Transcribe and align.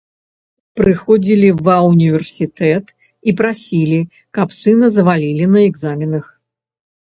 Прыходзілі 0.79 1.49
ва 1.67 1.75
ўніверсітэт 1.89 2.85
і 3.27 3.37
прасілі, 3.43 4.01
каб 4.41 4.47
сына 4.63 4.93
завалілі 4.99 5.45
на 5.57 5.67
экзаменах. 5.69 6.25